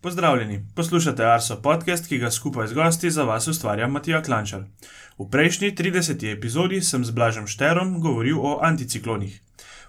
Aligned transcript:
Pozdravljeni, 0.00 0.66
poslušate 0.74 1.24
Arso 1.24 1.56
podcast, 1.62 2.08
ki 2.08 2.18
ga 2.18 2.30
skupaj 2.30 2.66
z 2.66 2.74
gosti 2.74 3.10
za 3.10 3.24
vas 3.24 3.48
ustvarja 3.48 3.86
Matija 3.88 4.22
Klančar. 4.22 4.64
V 5.18 5.30
prejšnji 5.30 5.70
30. 5.74 6.32
epizodi 6.32 6.80
sem 6.82 7.04
z 7.04 7.10
Blažem 7.10 7.46
Šterom 7.46 8.00
govoril 8.00 8.36
o 8.38 8.58
anticiklonih. 8.62 9.40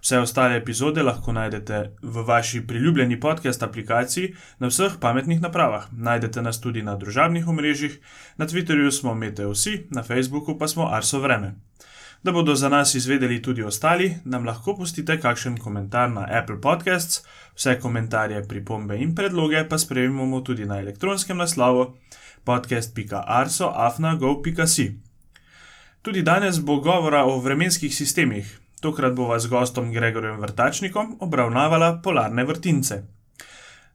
Vse 0.02 0.20
ostale 0.20 0.58
epizode 0.58 1.04
lahko 1.04 1.34
najdete 1.36 1.92
v 2.02 2.24
vaši 2.24 2.62
priljubljeni 2.68 3.20
podcast 3.20 3.64
aplikaciji 3.64 4.34
na 4.60 4.72
vseh 4.72 4.96
pametnih 5.02 5.42
napravah. 5.42 5.90
Najdete 5.92 6.42
nas 6.42 6.62
tudi 6.62 6.82
na 6.82 6.96
družabnih 6.96 7.48
omrežjih, 7.48 8.00
na 8.38 8.48
Twitterju 8.48 8.92
smo 8.92 9.14
MeteoVsi, 9.14 9.88
na 9.92 10.04
Facebooku 10.04 10.58
pa 10.58 10.68
smo 10.68 10.88
Arso 10.88 11.20
Vreme. 11.20 11.56
Da 12.28 12.32
bodo 12.32 12.56
za 12.56 12.70
nas 12.70 12.96
izvedeli 12.96 13.42
tudi 13.42 13.64
ostali, 13.64 14.18
nam 14.26 14.46
lahko 14.46 14.76
pustite 14.76 15.20
kakšen 15.20 15.58
komentar 15.58 16.12
na 16.12 16.28
Apple 16.32 16.62
Podcasts, 16.62 17.24
vse 17.56 17.80
komentarje, 17.80 18.48
pripombe 18.48 18.98
in 19.00 19.16
predloge 19.16 19.70
pa 19.70 19.78
sprejmemo 19.78 20.42
tudi 20.42 20.66
na 20.66 20.80
elektronskem 20.80 21.38
naslovu 21.38 21.94
podcast.arso.afna.go.si. 22.44 25.00
Tudi 26.02 26.22
danes 26.22 26.60
bo 26.60 26.76
govora 26.76 27.24
o 27.24 27.40
vremenskih 27.40 27.96
sistemih. 27.96 28.60
Tokrat 28.82 29.14
bova 29.14 29.40
z 29.40 29.48
gostom 29.48 29.94
Gregorjem 29.94 30.42
Vrtačnikom 30.42 31.18
obravnavala 31.20 32.02
polarne 32.04 32.44
vrtince. 32.44 33.04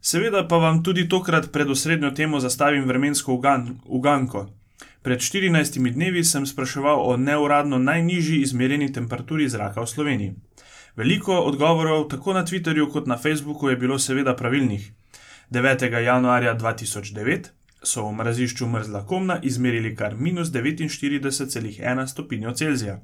Seveda 0.00 0.48
pa 0.48 0.56
vam 0.56 0.82
tudi 0.82 1.08
tokrat 1.08 1.52
pred 1.52 1.70
osrednjo 1.70 2.10
temo 2.10 2.40
zastavim 2.40 2.84
vremensko 2.88 3.34
ugan 3.34 3.80
uganko. 3.84 4.61
Pred 5.02 5.18
14 5.18 5.92
dnevi 5.92 6.24
sem 6.24 6.46
spraševal 6.46 7.00
o 7.10 7.16
neuradno 7.16 7.78
najnižji 7.78 8.42
izmerjeni 8.42 8.92
temperaturi 8.92 9.48
zraka 9.48 9.82
v 9.82 9.86
Sloveniji. 9.86 10.34
Veliko 10.96 11.40
odgovorov 11.42 12.06
tako 12.08 12.32
na 12.32 12.44
Twitterju 12.46 12.86
kot 12.92 13.06
na 13.06 13.18
Facebooku 13.18 13.68
je 13.68 13.76
bilo 13.76 13.98
seveda 13.98 14.36
pravilnih. 14.36 14.92
9. 15.50 15.98
januarja 16.04 16.54
2009 16.54 17.50
so 17.82 18.06
v 18.06 18.12
mrazišču 18.12 18.66
Mrzla 18.66 19.06
Komna 19.06 19.40
izmerili 19.42 19.96
kar 19.96 20.14
minus 20.16 20.48
49,1 20.48 22.06
stopinjo 22.06 22.52
Celzija. 22.54 23.00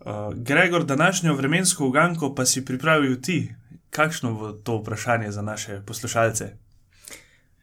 Uh, 0.00 0.34
Gregor, 0.34 0.84
današnjo 0.84 1.34
vremensko 1.34 1.86
uganko 1.86 2.34
pa 2.34 2.46
si 2.46 2.64
pripravil 2.64 3.20
ti. 3.20 3.54
Kakšno 3.90 4.34
bo 4.34 4.52
to 4.52 4.76
vprašanje 4.78 5.30
za 5.30 5.42
naše 5.42 5.80
poslušalce? 5.86 6.52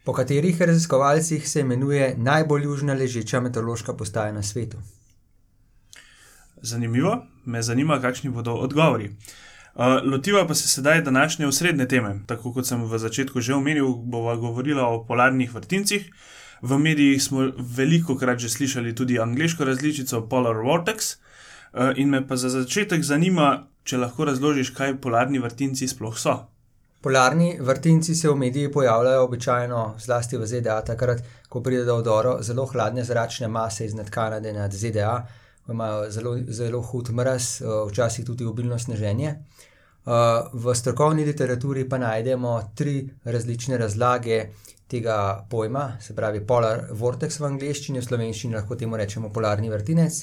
Po 0.04 0.14
katerih 0.14 0.62
raziskovalcih 0.62 1.50
se 1.50 1.60
imenuje 1.60 2.16
najbolj 2.18 2.64
južna 2.64 2.94
ležeča 2.94 3.40
meteorološka 3.40 3.94
postaja 3.94 4.32
na 4.32 4.44
svetu? 4.44 4.78
Zanimivo, 6.62 7.26
me 7.46 7.62
zanima, 7.62 8.02
kakšni 8.02 8.30
bodo 8.30 8.54
odgovori. 8.54 9.10
Uh, 9.76 9.86
lotiva 10.12 10.48
pa 10.48 10.56
se 10.56 10.68
sedaj 10.68 11.02
današnje 11.02 11.48
osrednje 11.48 11.88
teme. 11.88 12.20
Tako 12.28 12.54
kot 12.54 12.68
sem 12.68 12.84
v 12.84 12.98
začetku 12.98 13.42
že 13.42 13.54
omenil, 13.54 13.94
bova 13.96 14.36
govorila 14.36 14.88
o 14.88 15.06
polarnih 15.06 15.54
vrtincih. 15.54 16.12
V 16.62 16.78
medijih 16.78 17.24
smo 17.24 17.52
veliko 17.78 18.18
krat 18.18 18.40
že 18.40 18.50
slišali 18.50 18.96
tudi 18.96 19.20
angliško 19.20 19.66
različico 19.66 20.28
Polar 20.28 20.56
Vortex. 20.56 21.16
Uh, 21.74 21.92
in 21.96 22.10
me 22.10 22.28
pa 22.28 22.36
za 22.36 22.50
začetek 22.50 23.04
zanima, 23.04 23.68
če 23.84 23.98
lahko 23.98 24.26
razložiš, 24.26 24.70
kaj 24.70 24.98
polarni 25.02 25.40
vrtinci 25.40 25.88
sploh 25.88 26.18
so. 26.18 26.50
Polarni 27.02 27.58
vrtinci 27.62 28.16
se 28.16 28.30
v 28.30 28.36
medijih 28.36 28.70
pojavljajo 28.74 29.24
običajno, 29.24 29.96
zlasti 30.00 30.38
v 30.38 30.46
ZDA, 30.46 30.82
takrat, 30.84 31.22
ko 31.50 31.62
pride 31.64 31.86
do 31.88 31.96
odora 31.96 32.42
zelo 32.44 32.66
hladne 32.66 33.04
zračne 33.04 33.48
mase 33.48 33.86
iznad 33.86 34.10
Kanade 34.10 34.54
nad 34.54 34.74
ZDA, 34.74 35.28
imajo 35.70 36.10
zelo, 36.12 36.38
zelo 36.48 36.82
hud 36.82 37.10
mraz, 37.10 37.62
včasih 37.88 38.26
tudi 38.26 38.46
obilno 38.46 38.80
sneženje. 38.80 39.36
V 40.54 40.76
strokovni 40.76 41.26
literaturi 41.26 41.90
pa 41.90 41.98
najdemo 41.98 42.72
tri 42.76 43.10
različne 43.24 43.78
razlage 43.78 44.50
tega 44.88 45.46
pojma, 45.50 45.98
se 46.02 46.16
pravi 46.16 46.42
polar 46.48 46.88
vortex 46.92 47.40
v 47.40 47.46
angleščini, 47.46 48.00
v 48.00 48.08
slovenščini 48.08 48.56
lahko 48.56 48.76
temu 48.76 48.98
rečemo 48.98 49.30
polarni 49.30 49.70
vrtinec. 49.70 50.20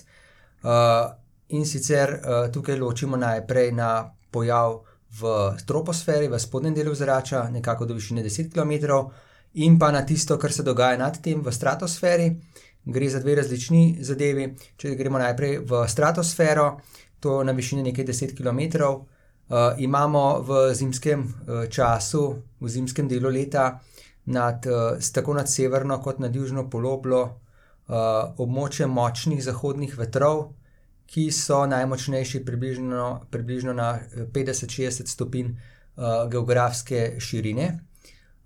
In 1.49 1.65
sicer 1.65 2.19
tukaj 2.53 2.77
ločimo 2.77 3.17
najprej 3.17 3.73
na 3.73 4.11
pojav 4.31 4.81
v 5.21 5.55
troposferi, 5.67 6.29
v 6.29 6.39
spodnjem 6.39 6.75
delu 6.75 6.95
zraka, 6.95 7.49
nekako 7.51 7.87
do 7.87 7.95
višine 7.95 8.23
10 8.25 8.53
km, 8.53 9.11
in 9.55 9.79
pa 9.79 9.91
na 9.91 10.05
tisto, 10.07 10.39
kar 10.39 10.53
se 10.53 10.63
dogaja 10.63 10.99
nad 10.99 11.21
tem 11.23 11.41
v 11.43 11.53
stratosferi. 11.53 12.37
Gre 12.85 13.09
za 13.11 13.19
dve 13.21 13.35
različni 13.35 13.99
zadevi. 14.01 14.53
Če 14.77 14.95
gremo 14.95 15.19
najprej 15.19 15.59
v 15.67 15.87
stratosfero, 15.89 16.67
to 17.21 17.43
na 17.45 17.53
višini 17.53 17.83
nekaj 17.83 18.05
10 18.05 18.37
km, 18.37 18.61
uh, 19.49 19.75
imamo 19.79 20.41
v 20.41 20.75
zimskem 20.75 21.25
uh, 21.25 21.65
času, 21.67 22.37
v 22.61 22.69
zimskem 22.69 23.09
delu 23.09 23.33
leta, 23.33 23.81
nad, 24.27 24.67
uh, 24.67 25.01
tako 25.13 25.35
nad 25.35 25.51
severno 25.51 25.99
kot 26.03 26.21
nad 26.21 26.35
južno 26.35 26.69
poloblo, 26.71 27.23
uh, 27.25 27.97
območje 28.39 28.87
močnih 28.87 29.43
zahodnih 29.43 29.99
vetrov, 29.99 30.53
ki 31.07 31.31
so 31.33 31.67
najmočnejši 31.67 32.45
približno, 32.45 33.27
približno 33.31 33.73
na 33.73 33.99
50-60 34.33 35.07
stopinj 35.07 35.53
uh, 35.53 36.31
geografske 36.31 37.21
širine. 37.21 37.69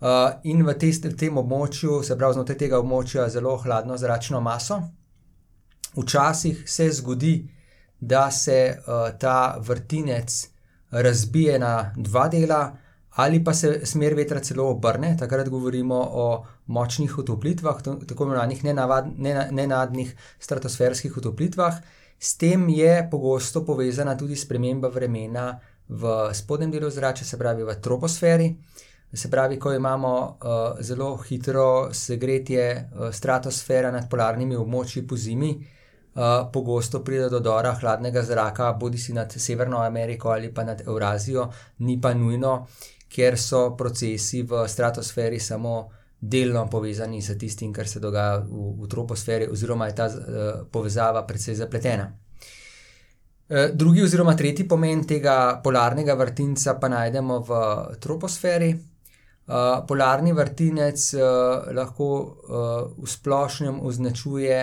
Uh, 0.01 0.09
in 0.45 0.65
v, 0.65 0.75
te, 0.81 0.91
v 1.09 1.17
tem 1.17 1.39
območju, 1.39 2.03
se 2.05 2.17
pravi 2.17 2.39
znotraj 2.39 2.59
tega 2.59 2.81
območja, 2.81 3.29
zelo 3.29 3.57
hladno 3.61 3.97
zračno 4.01 4.41
maso. 4.41 4.81
Včasih 5.97 6.63
se 6.67 6.91
zgodi, 7.01 7.35
da 8.01 8.31
se 8.31 8.79
uh, 8.79 9.11
ta 9.21 9.59
vrtinec 9.61 10.49
razbije 10.91 11.59
na 11.59 11.93
dva 11.97 12.29
dela, 12.29 12.77
ali 13.11 13.45
pa 13.45 13.55
se 13.55 13.81
smer 13.85 14.15
vetra 14.15 14.41
celo 14.41 14.71
obrne. 14.71 15.17
Takrat 15.19 15.49
govorimo 15.49 15.99
o 16.13 16.45
močnih 16.67 17.19
utoplitvah, 17.19 17.83
tako 17.83 18.25
imenovanih 18.25 18.65
nenadnih 19.51 20.15
stratosferskih 20.39 21.17
utoplitvah. 21.17 21.77
S 22.23 22.37
tem 22.37 22.69
je 22.69 23.09
pogosto 23.11 23.65
povezana 23.65 24.17
tudi 24.17 24.37
sprememba 24.37 24.89
vremena 24.89 25.55
v 25.89 26.35
spodnjem 26.35 26.71
delu 26.71 26.91
zraka, 26.91 27.25
se 27.25 27.39
pravi 27.39 27.65
v 27.65 27.77
troposferi. 27.81 28.49
Se 29.13 29.31
pravi, 29.31 29.57
ko 29.59 29.73
imamo 29.73 30.13
uh, 30.29 30.81
zelo 30.81 31.17
hitro 31.17 31.89
segretje 31.93 32.67
uh, 32.77 33.09
stratosfere 33.11 33.91
nad 33.91 34.05
polarnimi 34.11 34.55
območji 34.55 35.03
po 35.09 35.17
zimi, 35.17 35.51
uh, 35.57 36.51
pogosto 36.53 37.01
pride 37.03 37.31
do 37.33 37.41
dora 37.41 37.73
hladnega 37.81 38.23
zraka, 38.23 38.73
bodi 38.73 38.99
si 38.99 39.17
nad 39.17 39.33
Severno 39.33 39.81
Ameriko 39.83 40.31
ali 40.31 40.53
pa 40.55 40.65
nad 40.65 40.85
Eurazijo, 40.87 41.49
ni 41.79 41.97
pa 42.01 42.13
nujno, 42.15 42.67
ker 43.09 43.39
so 43.39 43.71
procesi 43.77 44.43
v 44.43 44.69
stratosferi 44.69 45.41
samo 45.41 45.75
delno 46.21 46.67
povezani 46.69 47.23
s 47.23 47.39
tistim, 47.39 47.73
kar 47.73 47.89
se 47.89 48.01
dogaja 48.01 48.39
v, 48.39 48.75
v 48.83 48.89
troposferi, 48.89 49.49
oziroma 49.49 49.87
je 49.89 49.95
ta 49.95 50.07
uh, 50.07 50.51
povezava 50.71 51.25
precej 51.27 51.57
zapletena. 51.57 52.11
Uh, 53.49 53.71
drugi, 53.73 54.03
oziroma 54.05 54.37
tretji 54.37 54.69
pomen 54.69 55.07
tega 55.09 55.61
polarnega 55.65 56.15
vrtinca 56.15 56.77
pa 56.81 56.93
najdemo 56.93 57.41
v 57.49 57.61
troposferi. 58.01 58.71
Uh, 59.51 59.81
polarni 59.89 60.33
vrtinec 60.33 61.09
uh, 61.17 61.73
lahko 61.75 62.11
uh, 62.13 62.29
v 63.01 63.09
splošnem 63.09 63.81
označuje 63.83 64.61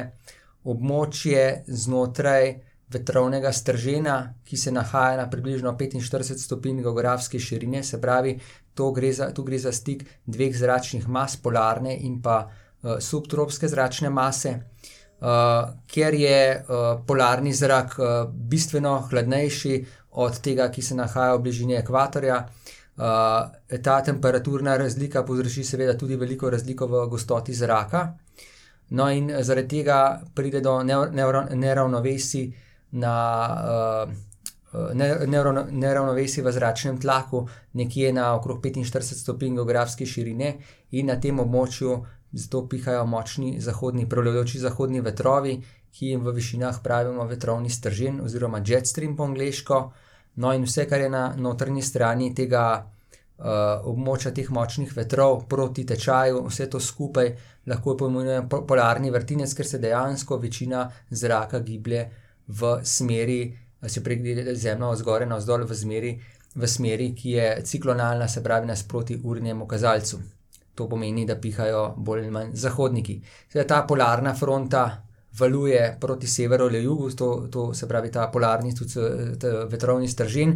območje 0.68 1.64
znotraj 1.68 2.67
vetrovnega 2.94 3.52
stržena, 3.52 4.34
ki 4.46 4.58
se 4.58 4.72
nahaja 4.72 5.18
na 5.18 5.30
približno 5.30 5.74
45 5.80 6.38
stopinj 6.44 6.82
geografske 6.82 7.40
širine, 7.40 7.84
se 7.84 8.02
pravi, 8.02 8.40
gre 8.96 9.14
za, 9.14 9.32
tu 9.34 9.44
gre 9.44 9.60
za 9.60 9.72
stik 9.72 10.06
dveh 10.26 10.56
zračnih 10.56 11.08
mas, 11.10 11.36
polarne 11.36 11.98
in 11.98 12.22
pa 12.22 12.38
uh, 12.48 13.00
subtropske 13.00 13.68
zračne 13.68 14.10
mase. 14.10 14.60
Uh, 15.18 15.28
ker 15.90 16.14
je 16.14 16.40
uh, 16.56 17.02
polarni 17.08 17.54
zrak 17.54 17.96
uh, 18.00 18.08
bistveno 18.30 19.00
hladnejši 19.10 19.86
od 20.12 20.40
tega, 20.42 20.70
ki 20.70 20.82
se 20.82 20.96
nahaja 20.96 21.36
v 21.36 21.42
bližini 21.42 21.76
ekvatorja, 21.80 22.38
uh, 22.38 23.82
ta 23.84 23.98
temperaturna 24.06 24.78
razlika 24.78 25.24
povzroči 25.26 25.64
seveda 25.64 25.98
tudi 25.98 26.16
veliko 26.16 26.50
razliko 26.50 26.88
v 26.88 27.08
gostoti 27.10 27.54
zraka. 27.54 28.08
No, 28.90 29.10
in 29.12 29.34
zaradi 29.44 29.82
tega 29.82 30.22
pride 30.36 30.62
do 30.62 30.80
neravnovesij 30.84 32.67
na 32.98 33.16
uh, 33.54 34.28
neravnovesje 35.72 36.44
v 36.44 36.52
zračnem 36.52 37.00
tlaku, 37.02 37.48
nekje 37.74 38.14
na 38.14 38.36
okrog 38.36 38.62
45 38.62 39.16
stopinj 39.22 39.56
geografske 39.56 40.06
širine, 40.06 40.58
in 40.92 41.08
na 41.08 41.16
tem 41.20 41.40
območju 41.40 42.04
zato 42.32 42.66
pihajo 42.68 43.06
močni 43.06 43.60
zahodni, 43.62 44.10
prevladujoči 44.10 44.60
zahodni 44.60 45.02
vetrovi, 45.02 45.62
ki 45.92 46.12
jim 46.12 46.26
v 46.26 46.34
višinah 46.36 46.82
pravimo 46.84 47.26
vetrovni 47.26 47.70
stržen 47.70 48.20
oziroma 48.22 48.62
jet 48.66 48.88
stream 48.88 49.16
po 49.16 49.24
angliško. 49.24 49.80
No, 50.36 50.54
in 50.54 50.68
vse, 50.68 50.86
kar 50.86 51.02
je 51.02 51.10
na 51.10 51.32
notrni 51.38 51.82
strani 51.82 52.34
tega 52.36 52.66
uh, 52.84 53.88
območja 53.90 54.32
teh 54.36 54.52
močnih 54.54 54.92
vetrov 54.94 55.48
proti 55.50 55.86
tečaju, 55.88 56.44
vse 56.52 56.70
to 56.70 56.80
skupaj 56.80 57.32
lahko 57.68 57.96
pojmenujemo 57.98 58.62
polarni 58.68 59.10
vrtinec, 59.12 59.54
ker 59.58 59.66
se 59.66 59.82
dejansko 59.82 60.38
večina 60.38 60.86
zraka 61.10 61.60
giblje 61.60 62.06
v 62.48 62.80
smeri 62.84 63.58
se 63.88 64.04
pregleda 64.04 64.56
zemljo 64.56 64.96
zgoraj 64.96 65.28
na 65.30 65.38
vzdolj 65.38 65.64
v, 65.64 66.18
v 66.56 66.68
smeri, 66.68 67.14
ki 67.16 67.32
je 67.32 67.62
ciklonalna, 67.64 68.28
se 68.28 68.44
pravi 68.44 68.68
nasproti 68.68 69.20
urnemu 69.24 69.68
kazalcu. 69.68 70.20
to 70.78 70.86
pomeni, 70.90 71.26
da 71.26 71.36
pihajo 71.42 71.94
bolj 71.98 72.20
ali 72.20 72.32
manj 72.32 72.52
zahodniki. 72.54 73.22
Zdaj, 73.52 73.64
ta 73.68 73.82
polarna 73.90 74.36
fronta 74.36 74.84
valuje 75.40 75.98
proti 76.02 76.28
severu 76.28 76.66
ali 76.66 76.84
jugu, 76.84 77.10
to, 77.10 77.48
to 77.52 77.74
se 77.74 77.88
pravi 77.88 78.12
ta 78.12 78.28
polarni, 78.28 78.76
tudi 78.76 78.94
vetrovni 79.70 80.08
stržen. 80.08 80.54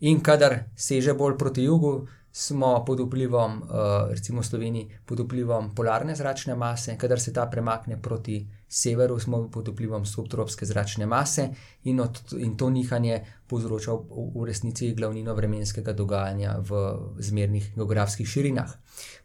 In 0.00 0.20
kadar 0.20 0.56
seže 0.76 1.12
bolj 1.14 1.36
proti 1.38 1.64
jugu, 1.64 2.08
smo 2.32 2.84
pod 2.84 3.00
vplivom, 3.00 3.62
recimo 4.10 4.40
v 4.40 4.46
Sloveniji, 4.46 4.90
pod 5.06 5.20
vplivom 5.20 5.74
polarne 5.74 6.14
zračne 6.16 6.54
mase, 6.54 6.94
kadar 6.98 7.20
se 7.20 7.32
ta 7.32 7.46
premakne 7.46 7.98
proti 8.02 8.46
severu, 8.68 9.18
smo 9.18 9.48
pod 9.50 9.68
vplivom 9.68 10.06
subtropske 10.06 10.66
zračne 10.66 11.06
mase 11.06 11.48
in, 11.84 12.00
od, 12.00 12.20
in 12.38 12.56
to 12.56 12.70
nihanje 12.70 13.24
povzroča 13.50 13.92
v, 13.92 14.30
v 14.34 14.46
resnici 14.46 14.92
glavnino 14.94 15.34
vremenskega 15.34 15.92
dogajanja 15.92 16.54
v 16.62 16.84
zmernih 17.18 17.72
geografskih 17.74 18.28
širinah. 18.28 18.76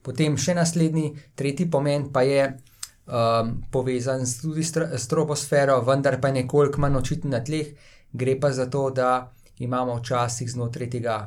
Potem 0.02 0.38
še 0.38 0.58
naslednji, 0.58 1.14
tretji 1.38 1.70
pomen 1.70 2.10
pa 2.14 2.26
je 2.26 2.48
um, 2.50 3.54
povezan 3.72 4.26
tudi 4.26 4.66
s 4.66 5.08
troposfero, 5.08 5.78
vendar 5.86 6.18
pa 6.22 6.34
nekoliko 6.34 6.82
manj 6.82 7.04
očiten 7.04 7.38
na 7.38 7.44
tleh. 7.46 7.76
Gre 8.16 8.40
pa 8.40 8.50
za 8.52 8.66
to, 8.66 8.90
da 8.90 9.30
imamo 9.60 10.00
včasih 10.00 10.50
znotraj 10.52 10.90
tega 10.90 11.20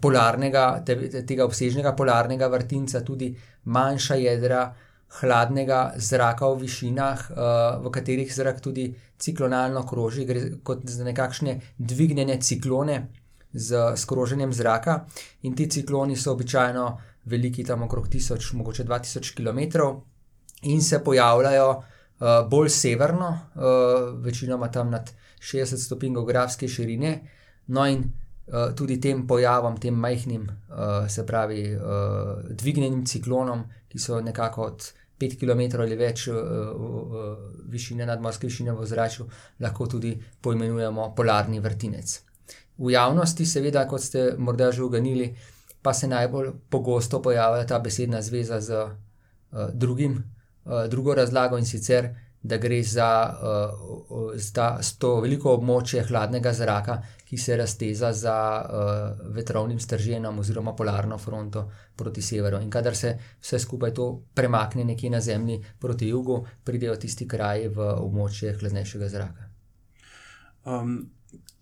polarnega, 0.00 0.82
te, 0.86 0.96
tega 1.26 1.44
obsežnega 1.46 1.92
polarnega 1.96 2.48
vrtinca 2.50 3.04
tudi 3.06 3.30
manjša 3.64 4.16
jedra 4.18 4.64
hladnega 5.20 5.92
zraka 5.96 6.48
v 6.52 6.60
višinah, 6.62 7.30
uh, 7.30 7.82
v 7.82 7.90
katerih 7.90 8.30
zrak 8.30 8.60
tudi 8.62 8.90
ciklonalno 9.18 9.82
kroži, 9.86 10.24
gre 10.24 10.42
kot 10.62 10.86
za 10.86 11.04
nekakšne 11.04 11.56
dvignjene 11.78 12.38
ciklone 12.40 13.00
z 13.52 13.96
skroženjem 13.98 14.52
zraka. 14.54 15.04
In 15.42 15.56
ti 15.58 15.66
cikloni 15.70 16.16
so 16.16 16.32
običajno 16.32 16.86
veliki 17.26 17.64
tam 17.66 17.82
okrog 17.82 18.08
1000, 18.08 18.54
mogoče 18.54 18.84
2000 18.84 19.34
km 19.34 19.60
in 20.62 20.82
se 20.82 21.02
pojavljajo 21.04 21.68
uh, 21.70 21.84
bolj 22.50 22.68
severno, 22.68 23.38
večinoma 24.22 24.68
tam 24.68 24.90
nad 24.90 25.10
60 25.40 25.76
stopinj 25.76 26.14
geografske 26.14 26.68
širine. 26.68 27.20
No, 27.66 27.86
in 27.86 28.04
tudi 28.76 29.00
tem 29.00 29.26
pojavom, 29.26 29.76
tem 29.80 29.94
majhnim, 29.94 30.48
uh, 30.48 31.08
se 31.08 31.26
pravi, 31.26 31.62
uh, 31.76 32.40
dvignjenim 32.50 33.04
ciklonom, 33.06 33.64
ki 33.88 33.98
so 33.98 34.20
nekako 34.20 34.62
od 34.62 34.88
5 35.20 35.36
km 35.36 35.82
ali 35.82 35.96
več 36.00 36.28
višine 37.68 38.06
nadmorske 38.08 38.46
višine 38.46 38.72
v 38.72 38.86
zraku, 38.88 39.26
lahko 39.60 39.86
tudi 39.86 40.14
poimenujemo 40.40 41.10
polarni 41.16 41.60
vrtinec. 41.60 42.14
V 42.80 42.94
javnosti, 42.94 43.44
seveda, 43.46 43.84
kot 43.86 44.00
ste 44.00 44.30
morda 44.38 44.70
že 44.72 44.82
uganili, 44.82 45.28
pa 45.82 45.92
se 45.92 46.08
najbolj 46.08 46.54
pogosto 46.70 47.20
pojavlja 47.22 47.66
ta 47.66 47.78
besedna 47.78 48.22
zveza 48.22 48.60
z 48.60 48.86
drugim 49.74 50.22
Eh, 50.66 50.88
drugo 50.88 51.14
razlago 51.14 51.58
in 51.58 51.64
sicer, 51.64 52.14
da 52.42 52.56
gre 52.56 52.82
za 52.82 53.34
uh, 53.42 54.38
sta, 54.38 54.78
to 54.98 55.20
veliko 55.20 55.52
območje 55.54 56.06
hladnega 56.08 56.52
zraka, 56.56 56.96
ki 57.28 57.38
se 57.38 57.56
razteza 57.56 58.12
za 58.12 58.36
uh, 58.60 59.26
vetrovnim 59.34 59.78
strženom 59.80 60.38
oziroma 60.38 60.72
polarno 60.74 61.18
fronto 61.18 61.66
proti 61.96 62.22
severu. 62.22 62.62
In 62.62 62.70
kadar 62.70 62.96
se 62.96 63.14
vse 63.40 63.58
skupaj 63.58 63.94
to 63.94 64.08
premakne 64.34 64.84
nekje 64.84 65.10
na 65.10 65.20
zemlji 65.20 65.60
proti 65.78 66.08
jugu, 66.08 66.46
pridejo 66.64 66.96
tisti 66.96 67.28
kraji 67.28 67.68
v 67.68 67.92
območje 68.00 68.56
hladnejšega 68.56 69.08
zraka. 69.08 69.48
Um, 70.64 71.10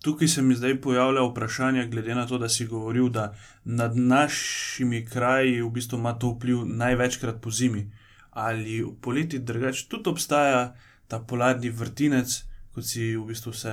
tukaj 0.01 0.27
se 0.27 0.41
mi 0.41 0.55
zdaj 0.55 0.81
pojavlja 0.81 1.21
vprašanje, 1.27 1.87
glede 1.87 2.15
na 2.15 2.27
to, 2.27 2.37
da 2.37 2.49
si 2.49 2.65
govoril, 2.65 3.09
da 3.09 3.33
nad 3.63 3.97
našimi 3.97 5.05
kraji 5.05 5.61
v 5.61 5.69
bistvu 5.69 5.99
ima 5.99 6.13
to 6.13 6.31
vpliv 6.37 6.65
največkrat 6.65 7.41
po 7.41 7.51
zimi. 7.51 7.91
Ali 8.39 8.79
v 8.83 8.93
poleti 9.01 9.39
drugače 9.39 9.87
tudi 9.91 10.09
obstaja 10.09 10.73
ta 11.07 11.19
polarni 11.19 11.69
vrtinec, 11.69 12.31
kot 12.73 12.85
si 12.85 13.15
v 13.17 13.25
bistvu 13.27 13.53
se 13.53 13.71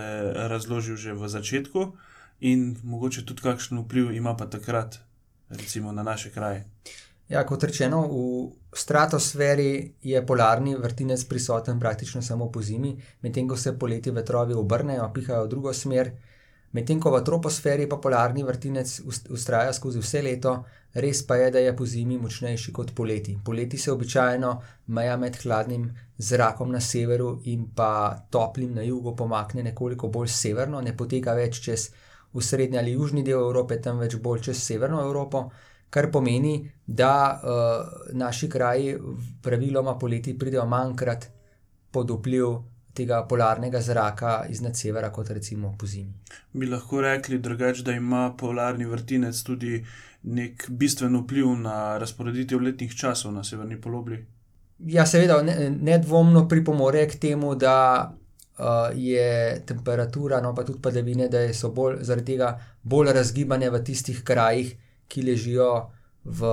razložil 0.51 0.97
že 0.97 1.15
v 1.15 1.29
začetku, 1.29 1.81
in 2.41 2.77
mogoče 2.83 3.25
tudi 3.25 3.45
kakšen 3.45 3.79
vpliv 3.85 4.13
ima 4.13 4.35
pa 4.37 4.47
takrat, 4.51 4.99
recimo 5.49 5.93
na 5.93 6.03
naše 6.03 6.31
kraje. 6.31 6.65
Ja, 7.29 7.43
kot 7.43 7.65
rečeno, 7.65 8.07
v 8.07 8.77
stratosferi 8.77 9.99
je 10.03 10.21
polarni 10.27 10.77
vrtinec 10.79 11.25
prisoten 11.27 11.81
praktično 11.81 12.23
samo 12.23 12.51
po 12.53 12.63
zimi, 12.63 12.95
medtem 13.23 13.49
ko 13.49 13.57
se 13.57 13.79
poleti 13.79 14.11
vetrovi 14.11 14.55
obrnejo, 14.55 15.11
pihajo 15.15 15.45
v 15.45 15.51
drugo 15.51 15.73
smer. 15.75 16.13
Medtem 16.73 17.01
ko 17.01 17.11
v 17.15 17.23
troposferi 17.25 17.87
pa 17.89 17.97
polarni 18.03 18.43
vrtinec 18.45 19.01
ustraja 19.31 19.73
skozi 19.73 20.01
vse 20.03 20.23
leto, 20.23 20.57
res 20.95 21.23
pa 21.27 21.37
je, 21.37 21.51
da 21.51 21.59
je 21.63 21.77
po 21.77 21.87
zimi 21.87 22.19
močnejši 22.19 22.73
kot 22.73 22.95
poleti. 22.95 23.37
Poleti 23.45 23.79
se 23.79 23.93
običajno 23.93 24.51
meja 24.87 25.17
med 25.17 25.37
hladnim 25.43 25.87
zrakom 26.19 26.73
na 26.73 26.81
severu 26.81 27.39
in 27.45 27.69
pa 27.75 28.17
toplim 28.31 28.75
na 28.75 28.83
jugu 28.83 29.15
pomakne 29.17 29.63
nekoliko 29.63 30.09
bolj 30.09 30.29
severno, 30.29 30.81
ne 30.81 30.97
poteka 30.97 31.35
več 31.35 31.61
čez 31.61 31.91
srednji 32.41 32.79
ali 32.79 32.93
južni 32.93 33.23
del 33.25 33.41
Evrope, 33.41 33.81
temveč 33.81 34.17
bolj 34.21 34.43
čez 34.51 34.61
severno 34.61 35.01
Evropo, 35.01 35.47
kar 35.91 36.11
pomeni, 36.13 36.59
da 36.87 37.13
uh, 37.33 38.13
naši 38.13 38.49
kraji 38.49 38.97
praviloma 39.43 39.97
poleti 39.99 40.39
pridejo 40.39 40.67
manjkrat 40.67 41.31
pod 41.91 42.11
vpliv 42.11 42.59
tega 42.97 43.23
polarnega 43.29 43.81
zraka 43.81 44.47
iznad 44.51 44.77
severa, 44.77 45.13
kot 45.13 45.31
recimo 45.31 45.75
po 45.79 45.87
zimi. 45.87 46.13
Bi 46.53 46.67
lahko 46.67 47.01
rekli 47.05 47.39
drugače, 47.39 47.83
da 47.83 47.93
ima 47.93 48.31
polarni 48.39 48.87
vrtinec 48.89 49.43
tudi 49.45 49.85
nek 50.27 50.65
bistven 50.69 51.17
vpliv 51.21 51.53
na 51.61 51.99
razporeditev 51.99 52.63
letnih 52.63 52.95
časov 52.97 53.35
na 53.35 53.45
severni 53.45 53.81
polobli? 53.81 54.25
Ja, 54.79 55.07
seveda, 55.07 55.41
nedvomno 55.71 56.41
ne 56.43 56.49
pripomore 56.49 57.07
k 57.09 57.21
temu, 57.21 57.55
da 57.55 57.77
uh, 58.59 58.91
je 58.95 59.63
temperatura, 59.67 60.41
no 60.41 60.55
pa 60.55 60.65
tudi 60.65 60.83
padavine, 60.83 61.29
da 61.29 61.47
so 61.55 61.71
bolj, 61.73 62.03
zaradi 62.05 62.33
tega 62.33 62.51
bolj 62.83 63.13
razgibane 63.17 63.71
v 63.71 63.83
tistih 63.85 64.25
krajih, 64.25 64.75
ki 65.09 65.23
ležijo 65.23 65.71
v 66.25 66.51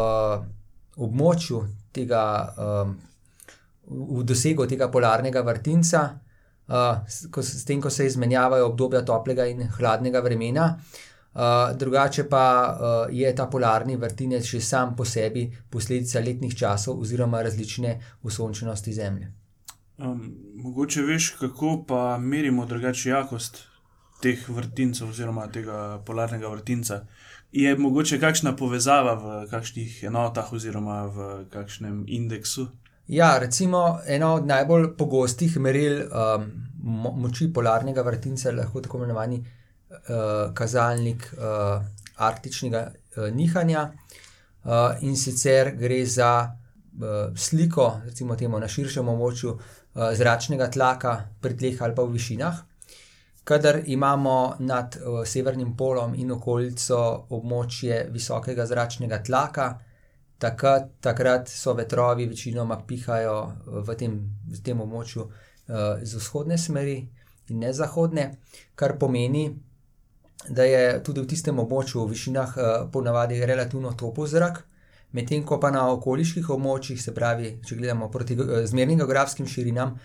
območju 0.97 1.65
tega. 1.91 2.27
Um, 2.57 2.95
V 3.83 4.23
dosegu 4.23 4.63
tega 4.63 4.87
polarnega 4.87 5.41
vrtinca, 5.43 5.99
uh, 6.73 6.97
s 7.07 7.65
tem, 7.65 7.81
ko 7.81 7.89
se 7.89 8.07
izmenjavajo 8.09 8.67
obdobja 8.71 9.03
toplega 9.05 9.45
in 9.45 9.67
hladnega 9.77 10.19
vremena. 10.19 10.79
Uh, 11.33 11.77
drugače 11.77 12.27
pa 12.29 12.45
uh, 12.69 13.15
je 13.15 13.35
ta 13.35 13.47
polarni 13.49 13.95
vrtinec 13.97 14.45
že 14.45 14.61
sam 14.61 14.95
po 14.95 15.05
sebi 15.05 15.47
posledica 15.69 16.19
letnih 16.19 16.55
časov 16.55 16.99
oziroma 17.01 17.41
različne 17.41 17.99
usončenosti 18.23 18.93
Zemlje. 18.93 19.31
Um, 19.97 20.35
mogoče 20.55 21.01
veš, 21.01 21.29
kako 21.39 21.83
pa 21.87 22.17
merimo 22.17 22.65
drugače 22.65 23.09
jakost 23.09 23.63
teh 24.21 24.49
vrtincev 24.49 25.09
oziroma 25.09 25.47
tega 25.47 26.01
polarnega 26.05 26.47
vrtinca. 26.47 27.05
Je 27.51 27.77
mogoče 27.77 28.19
kakšna 28.19 28.55
povezava 28.55 29.13
v 29.13 29.49
kakšnih 29.49 30.03
enotah 30.09 30.53
oziroma 30.53 31.03
v 31.05 31.27
kakšnem 31.53 32.05
indeksu? 32.07 32.67
Ja, 33.07 33.37
recimo 33.37 33.99
eno 34.07 34.33
od 34.33 34.45
najbolj 34.47 34.93
pogostih 34.97 35.57
meril 35.59 36.05
um, 36.07 36.45
moči 37.19 37.49
polarnega 37.53 38.01
vrtinca 38.01 38.49
je 38.49 38.55
lahko 38.55 38.81
tako 38.81 38.97
imenovani 38.97 39.39
uh, 39.39 40.53
kazalnik 40.53 41.27
uh, 41.33 41.83
arktičnega 42.15 42.91
uh, 42.91 43.27
nihanja. 43.35 43.91
Uh, 44.63 44.71
in 45.01 45.17
sicer 45.17 45.73
gre 45.75 46.05
za 46.05 46.47
uh, 46.47 47.35
sliko, 47.35 48.01
recimo 48.05 48.35
temu 48.39 48.59
na 48.59 48.67
širšem 48.71 49.09
območju 49.11 49.51
uh, 49.51 50.13
zračnega 50.15 50.69
tlaka 50.71 51.17
pri 51.41 51.57
tleh 51.57 51.81
ali 51.81 51.95
pa 51.95 52.07
v 52.07 52.15
višinah. 52.15 52.61
Kadar 53.43 53.81
imamo 53.85 54.55
nad 54.59 54.95
uh, 54.95 55.25
severnim 55.27 55.75
polom 55.75 56.15
in 56.15 56.31
okolico 56.31 57.25
območje 57.29 58.05
visokega 58.11 58.65
zračnega 58.65 59.19
tlaka, 59.27 59.73
takrat, 60.39 60.89
takrat 61.01 61.49
so 61.49 61.73
vetrovi 61.73 62.25
večinoma 62.27 62.79
pihajo 62.87 63.37
v 63.65 63.95
tem, 63.95 64.17
v 64.49 64.61
tem 64.63 64.81
območju 64.81 65.21
uh, 65.23 65.33
z 66.01 66.15
vzhodne 66.15 66.57
smeri 66.57 66.97
in 67.49 67.59
ne 67.59 67.73
zahodne, 67.73 68.29
kar 68.75 68.97
pomeni, 68.99 69.49
da 70.49 70.63
je 70.67 70.99
tudi 71.03 71.21
v 71.23 71.29
tistem 71.29 71.59
območju 71.59 72.03
v 72.03 72.11
višinah 72.11 72.55
uh, 72.57 72.71
ponavadi 72.91 73.45
relativno 73.45 73.93
topo 73.93 74.27
zrak. 74.27 74.63
Medtem 75.13 75.43
ko 75.45 75.59
pa 75.61 75.69
na 75.71 75.85
okoliških 75.93 76.49
območjih, 76.49 76.99
se 77.01 77.13
pravi, 77.13 77.59
če 77.65 77.77
gledamo 77.77 78.09
proti 78.11 78.37
uh, 78.39 78.61
zmernim 78.67 78.99
geografskim 79.03 79.47
širinam, 79.47 79.97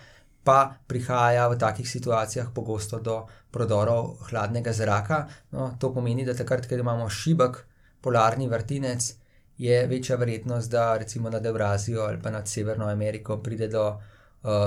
pa 0.44 0.78
prihaja 0.88 1.48
v 1.50 1.58
takih 1.60 1.88
situacijah 1.88 2.52
pogosto 2.54 3.00
do 3.04 3.26
prodorov 3.52 4.28
hladnega 4.30 4.72
zraka. 4.72 5.26
No, 5.52 5.74
to 5.80 5.90
pomeni, 5.92 6.24
da 6.24 6.36
takrat, 6.36 6.68
ko 6.68 6.78
imamo 6.78 7.08
šibek, 7.10 7.58
polarni 8.00 8.46
vrtinec, 8.48 9.10
je 9.58 9.86
večja 9.86 10.16
verjetnost, 10.16 10.70
da 10.70 10.96
recimo 10.96 11.30
nad 11.30 11.46
Evrazijo 11.46 12.02
ali 12.02 12.22
pa 12.22 12.30
nad 12.30 12.48
Severno 12.48 12.86
Ameriko 12.86 13.36
pride 13.42 13.68
do 13.68 13.88
uh, 13.88 13.98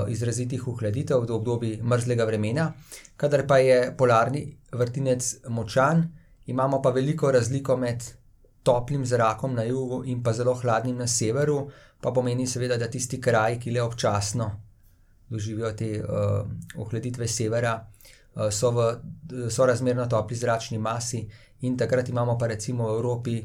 izrazitih 0.08 0.68
uhladitev 0.68 1.20
v 1.20 1.32
obdobju 1.32 1.84
mrzlega 1.84 2.24
vremena. 2.24 2.72
Kadar 3.16 3.46
pa 3.46 3.58
je 3.58 3.94
polarni 3.96 4.56
vrtinec 4.72 5.36
močan, 5.48 6.08
imamo 6.46 6.82
pa 6.82 6.90
veliko 6.90 7.32
razliko 7.32 7.76
med 7.76 8.04
toplim 8.62 9.06
zrakom 9.06 9.54
na 9.54 9.62
jugu 9.62 10.04
in 10.04 10.22
pa 10.22 10.32
zelo 10.32 10.54
hladnim 10.54 10.96
na 10.96 11.06
severu, 11.06 11.70
pa 12.00 12.10
pomeni 12.10 12.46
seveda, 12.46 12.76
da 12.76 12.90
tisti 12.90 13.20
kraji, 13.20 13.58
ki 13.58 13.70
le 13.70 13.82
občasno 13.82 14.50
doživijo 15.28 15.72
te 15.72 15.88
uh, 16.02 16.46
ohladitve 16.76 17.28
severa, 17.28 17.72
uh, 18.34 18.50
so 18.50 18.70
v 18.70 19.50
sorazmerno 19.50 20.06
topli 20.06 20.36
zračni 20.36 20.78
masi, 20.78 21.24
in 21.60 21.76
takrat 21.76 22.08
imamo 22.08 22.36
pa 22.38 22.46
recimo 22.46 22.88
v 22.88 22.96
Evropi 22.96 23.36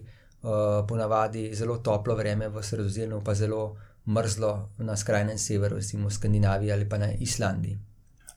ponavadi 0.88 1.50
zelo 1.56 1.78
toplo 1.78 2.16
vreme, 2.16 2.50
v 2.50 2.64
sredozemlju 2.64 3.22
pa 3.26 3.34
zelo 3.34 3.76
mrzlo 4.08 4.70
na 4.78 4.98
skrajnem 4.98 5.38
severu, 5.38 5.76
recimo 5.76 6.08
v 6.08 6.14
Skandinaviji 6.14 6.72
ali 6.72 6.90
pa 6.90 6.98
na 6.98 7.12
Islandiji. 7.12 7.80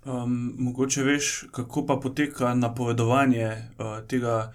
Um, 0.04 0.54
mogoče 0.58 1.02
veš, 1.02 1.44
kako 1.52 1.86
pa 1.86 1.96
poteka 1.96 2.54
napovedovanje 2.54 3.46
uh, 3.46 4.06
tega, 4.08 4.52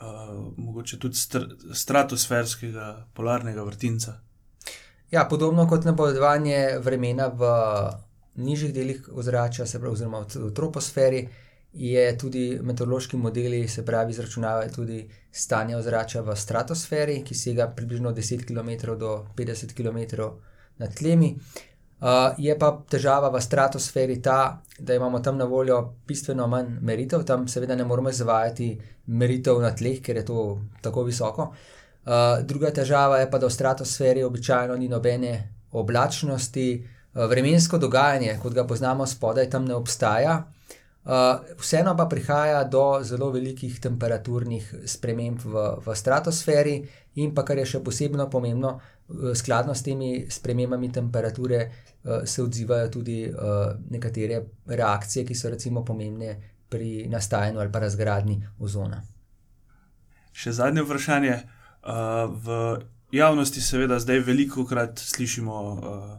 uh, 0.00 0.52
mogoče 0.56 0.98
tudi 0.98 1.16
str 1.16 1.46
stratosferskega 1.72 3.06
polarnega 3.14 3.62
vrtinca. 3.62 4.20
Ja, 5.10 5.24
podobno 5.30 5.68
kot 5.68 5.84
napovedovanje 5.84 6.78
vremena 6.80 7.26
v 7.26 7.48
nižjih 8.34 8.74
delih 8.74 9.08
ozračja, 9.12 9.66
se 9.66 9.80
pravi, 9.80 9.92
oziroma 9.92 10.24
v 10.34 10.52
troposferi, 10.54 11.28
je 11.72 12.18
tudi 12.18 12.58
meteorološki 12.62 13.16
modeli, 13.16 13.68
se 13.68 13.84
pravi, 13.84 14.10
izračunavajo 14.10 14.70
tudi 14.74 15.08
stanje 15.30 15.76
ozračja 15.76 16.20
v 16.22 16.36
stratosferi, 16.36 17.22
ki 17.24 17.34
sega 17.34 17.66
približno 17.76 18.12
10 18.12 18.44
km 18.44 18.96
do 18.98 19.26
50 19.36 19.72
km 19.74 20.22
nad 20.78 20.94
tlemi. 20.94 21.36
Uh, 22.02 22.34
je 22.38 22.58
pa 22.58 22.72
težava 22.90 23.28
v 23.30 23.40
stratosferi 23.40 24.18
ta, 24.22 24.62
da 24.78 24.94
imamo 24.94 25.20
tam 25.20 25.36
na 25.38 25.44
voljo 25.44 25.94
bistveno 26.06 26.46
manj 26.46 26.80
meritev, 26.80 27.22
tam 27.24 27.46
seveda 27.48 27.76
ne 27.76 27.84
moremo 27.84 28.10
izvajati 28.10 28.78
meritev 29.06 29.60
na 29.62 29.70
tleh, 29.70 30.00
ker 30.02 30.16
je 30.16 30.24
to 30.24 30.58
tako 30.82 31.04
visoko. 31.06 31.52
Uh, 32.02 32.42
druga 32.42 32.72
težava 32.74 33.20
je 33.20 33.30
pa, 33.30 33.38
da 33.38 33.46
v 33.46 33.54
stratosferi 33.54 34.24
običajno 34.26 34.76
ni 34.76 34.88
nobene 34.88 35.36
oblačnosti, 35.70 36.66
uh, 37.14 37.24
vremensko 37.30 37.78
dogajanje, 37.78 38.34
kot 38.42 38.52
ga 38.52 38.66
poznamo 38.66 39.06
spodaj, 39.06 39.48
tam 39.50 39.64
ne 39.64 39.78
obstaja. 39.78 40.42
Uh, 40.42 40.58
vseeno 41.02 41.96
pa 41.98 42.06
prihaja 42.06 42.64
do 42.70 43.00
zelo 43.02 43.32
velikih 43.34 43.80
temperaturnih 43.82 44.68
sprememb 44.86 45.40
v, 45.42 45.64
v 45.82 45.96
stratosferi, 45.98 46.76
in 47.18 47.34
pa 47.34 47.42
kar 47.42 47.58
je 47.58 47.66
še 47.72 47.80
posebno 47.82 48.28
pomembno, 48.30 48.76
skladno 49.34 49.74
s 49.74 49.82
temi 49.82 50.12
spremembami 50.30 50.92
temperature, 50.94 51.66
Eh, 52.04 52.26
se 52.26 52.42
odzivajo 52.42 52.88
tudi 52.88 53.30
uh, 53.30 53.36
nekatere 53.90 54.42
reakcije, 54.66 55.24
ki 55.26 55.34
so 55.34 55.50
recimo 55.50 55.84
pomembne 55.84 56.34
pri 56.68 57.06
nastajanju 57.08 57.60
ali 57.60 57.70
pa 57.72 57.78
razgradnji 57.78 58.40
ozona. 58.58 59.02
Še 60.32 60.52
zadnje 60.52 60.82
vprašanje. 60.82 61.36
Uh, 61.82 62.26
v 62.42 62.56
javnosti, 63.14 63.62
seveda, 63.62 64.00
zdaj 64.02 64.18
veliko 64.26 64.64
krat 64.66 64.98
slišimo 64.98 65.60
uh, 65.62 66.10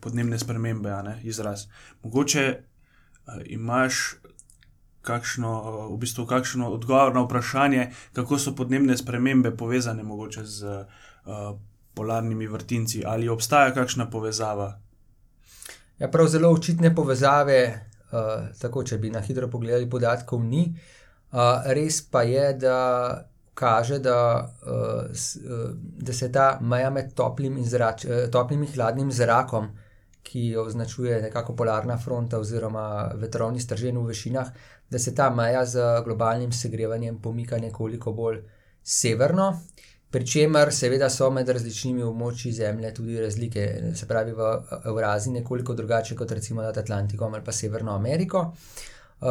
podnebne 0.00 0.38
spremembe, 0.38 0.96
izraz. 1.28 1.66
Mogoče 2.02 2.46
uh, 2.48 2.64
imaš 3.44 4.16
kakšno, 5.02 5.52
uh, 5.62 5.94
v 5.94 5.98
bistvu 5.98 6.26
kakšno 6.26 6.70
odgovor 6.72 7.14
na 7.14 7.22
vprašanje, 7.24 7.90
kako 8.12 8.38
so 8.38 8.54
podnebne 8.54 8.96
spremembe 8.96 9.56
povezane 9.56 10.04
z 10.44 10.64
uh, 10.64 11.56
polarnimi 11.94 12.46
vrtinci, 12.46 13.02
ali 13.06 13.28
obstaja 13.28 13.74
kakšna 13.74 14.10
povezava 14.10 14.78
Ja, 15.98 16.08
prav 16.08 16.28
zelo 16.30 16.50
očitne 16.54 16.94
povezave, 16.94 17.88
uh, 18.12 18.46
tako 18.60 18.84
če 18.86 19.00
bi 19.02 19.10
na 19.10 19.20
hitro 19.20 19.48
pogledali, 19.50 19.90
podatkov 19.90 20.44
ni. 20.46 20.68
Uh, 21.32 21.66
res 21.74 21.98
pa 22.10 22.22
je, 22.22 22.52
da 22.62 22.76
kaže, 23.58 23.98
da, 23.98 24.46
uh, 24.62 25.24
da 25.74 26.14
se 26.14 26.30
ta 26.32 26.46
meja 26.62 26.92
med 26.94 27.10
toplim 27.18 27.58
in, 27.58 27.66
zrač, 27.66 28.06
uh, 28.06 28.28
toplim 28.30 28.62
in 28.62 28.72
hladnim 28.76 29.10
zrakom, 29.12 29.72
ki 30.22 30.46
jo 30.48 30.64
označuje 30.64 31.22
nekako 31.22 31.56
polarna 31.56 31.98
fronta 31.98 32.38
oziroma 32.38 33.12
vetrovni 33.14 33.60
stržen 33.60 33.98
v 33.98 34.06
višinah, 34.08 34.48
da 34.90 34.98
se 34.98 35.14
ta 35.14 35.30
meja 35.30 35.64
z 35.66 36.02
globalnim 36.04 36.52
segrevanjem 36.52 37.20
pomika 37.22 37.58
nekoliko 37.58 38.12
bolj 38.12 38.42
severno. 38.82 39.52
Pričemer, 40.10 40.72
seveda, 40.72 41.10
so 41.12 41.26
med 41.30 41.48
različnimi 41.52 42.00
območji 42.02 42.52
Zemlje 42.56 42.94
tudi 42.96 43.18
razlike. 43.20 43.64
Se 43.94 44.06
pravi, 44.08 44.32
v 44.32 44.46
Evraziji 44.88 45.34
nekoliko 45.34 45.74
drugače 45.74 46.16
kot 46.16 46.32
recimo 46.32 46.62
nad 46.62 46.78
Atlantikom 46.78 47.34
ali 47.34 47.44
pa 47.44 47.52
Severno 47.52 47.92
Ameriko. 47.92 48.40
Uh, 49.20 49.28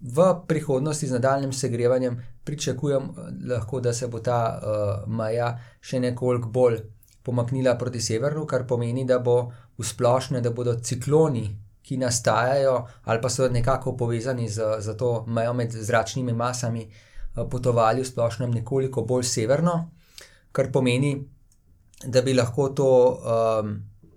v 0.00 0.28
prihodnosti 0.48 1.06
z 1.06 1.12
nadaljnim 1.12 1.52
segrevanjem 1.52 2.16
pričakujem, 2.44 3.10
lahko, 3.48 3.80
da 3.80 3.92
se 3.92 4.08
bo 4.08 4.22
ta 4.24 4.40
uh, 4.56 5.12
meja 5.12 5.52
še 5.80 6.00
nekoliko 6.00 6.48
bolj 6.48 6.80
pomaknila 7.22 7.76
proti 7.78 8.00
severu, 8.00 8.46
kar 8.46 8.64
pomeni, 8.66 9.04
da 9.04 9.18
bo 9.18 9.52
v 9.80 9.86
splošnem, 9.86 10.42
da 10.42 10.52
bodo 10.52 10.76
cikloni, 10.76 11.48
ki 11.82 11.96
nastajajo 11.96 12.74
ali 13.04 13.20
pa 13.20 13.28
so 13.32 13.48
nekako 13.48 13.96
povezani 13.96 14.48
z, 14.48 14.76
z 14.78 14.96
to 14.96 15.24
mejo 15.26 15.54
med 15.56 15.72
zračnimi 15.72 16.32
masami. 16.32 16.84
Eh, 17.36 17.46
potovali 17.50 18.02
v 18.02 18.06
splošnem 18.06 18.50
nekoliko 18.50 19.04
bolj 19.06 19.24
severno, 19.24 19.90
kar 20.52 20.70
pomeni, 20.72 21.14
da 22.06 22.22
bi 22.22 22.34
lahko 22.34 22.68
to 22.74 22.88
um, 22.90 23.74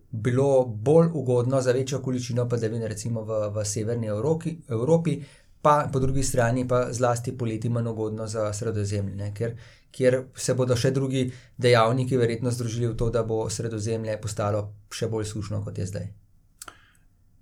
bilo 0.10 0.66
bolj 0.66 1.12
ugodno 1.14 1.62
za 1.62 1.72
večjo 1.72 2.00
količino 2.02 2.48
padavin, 2.50 2.84
recimo 2.88 3.22
v, 3.22 3.50
v 3.54 3.66
severni 3.66 4.08
Evropi, 4.08 4.56
Evropi, 4.70 5.20
pa 5.64 5.90
po 5.94 6.00
drugi 6.00 6.24
strani 6.24 6.68
pa 6.68 6.92
zlasti 6.92 7.32
poleti 7.38 7.70
manj 7.70 7.88
ugodno 7.88 8.28
za 8.28 8.50
sredozemlje, 8.54 9.32
ker, 9.34 9.56
kjer 9.92 10.20
se 10.36 10.54
bodo 10.54 10.76
še 10.76 10.92
drugi 10.92 11.30
dejavniki 11.58 12.20
verjetno 12.20 12.52
združili 12.52 12.90
v 12.92 12.98
to, 13.00 13.10
da 13.10 13.24
bo 13.24 13.46
sredozemlje 13.50 14.18
postalo 14.22 14.66
še 14.92 15.08
bolj 15.08 15.30
sušno, 15.32 15.64
kot 15.64 15.80
je 15.80 15.88
zdaj. 15.88 16.10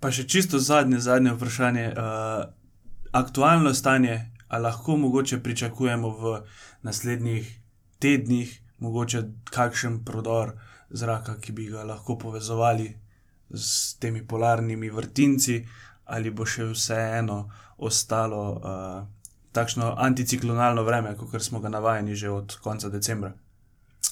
Pa 0.02 0.12
še 0.14 0.28
čisto 0.30 0.60
zadnje, 0.62 1.02
zadnje 1.02 1.34
vprašanje. 1.34 1.88
Uh, 1.98 2.46
aktualno 3.12 3.74
stanje 3.74 4.32
ali 4.48 4.64
lahko 4.64 4.98
mogoče 4.98 5.40
pričakujemo 5.44 6.10
v 6.10 6.42
naslednjih 6.82 7.50
tednih, 8.00 8.62
mogoče 8.78 9.24
kakšen 9.50 10.04
prodor 10.06 10.54
zraka, 10.90 11.38
ki 11.40 11.52
bi 11.52 11.70
ga 11.72 11.84
lahko 11.84 12.18
povezovali 12.18 12.90
s 13.54 13.96
temi 14.00 14.28
polarnimi 14.28 14.90
vrtinci, 14.90 15.62
ali 16.06 16.32
bo 16.32 16.46
še 16.46 16.68
vseeno 16.74 17.46
ostalo 17.82 18.42
uh, 18.52 19.04
takšno 19.52 19.94
anticiklonalno 19.98 20.84
vreme, 20.84 21.16
kot 21.18 21.42
smo 21.42 21.60
ga 21.60 21.70
navajeni 21.70 22.16
že 22.16 22.30
od 22.30 22.56
konca 22.64 22.90
decembra. 22.90 23.34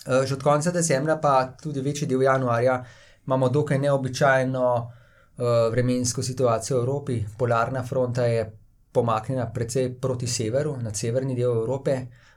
Eh, 0.05 0.25
že 0.25 0.35
od 0.35 0.43
konca 0.43 0.71
decembra, 0.71 1.17
pa 1.17 1.53
tudi 1.61 1.81
večji 1.81 2.07
del 2.07 2.23
januarja, 2.23 2.83
imamo 3.25 3.49
dokaj 3.49 3.79
neobičajno 3.79 4.65
uh, 4.75 5.45
vremensko 5.71 6.23
situacijo 6.23 6.77
v 6.77 6.81
Evropi. 6.81 7.19
Polarna 7.37 7.83
fronta 7.83 8.25
je 8.25 8.45
pomaknjena 8.91 9.51
precej 9.53 9.93
proti 10.01 10.27
severu, 10.27 10.77
na 10.81 10.93
severni 10.93 11.35
del 11.35 11.51
Evrope, 11.51 11.93
uh, 11.93 12.28